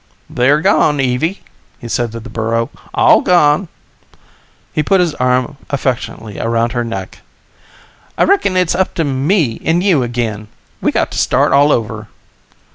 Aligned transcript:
"They're 0.27 0.61
gone, 0.61 0.99
Evie," 0.99 1.43
he 1.77 1.87
said 1.87 2.11
to 2.13 2.19
the 2.19 2.27
burro, 2.31 2.71
"all 2.91 3.21
gone." 3.21 3.67
He 4.73 4.81
put 4.81 4.99
his 4.99 5.13
arm 5.13 5.57
affectionately 5.69 6.39
around 6.39 6.71
her 6.71 6.83
neck. 6.83 7.19
"I 8.17 8.23
reckon 8.23 8.57
it's 8.57 8.73
up 8.73 8.95
to 8.95 9.03
me 9.03 9.61
and 9.63 9.83
you 9.83 10.03
agin. 10.03 10.47
We 10.81 10.91
got 10.91 11.11
to 11.11 11.19
start 11.19 11.51
all 11.53 11.71
over." 11.71 12.07